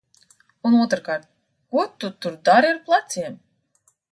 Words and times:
Un, 0.69 0.77
otrkārt, 0.85 1.27
ko 1.75 1.85
tu 2.05 2.11
tur 2.25 2.41
dari 2.51 2.73
ar 2.73 2.81
pleciem? 2.89 3.41